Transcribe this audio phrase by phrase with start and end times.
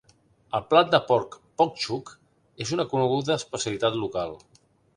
[0.59, 2.11] El plat de porc "poc-chuc"
[2.67, 4.35] és una coneguda especialitat local.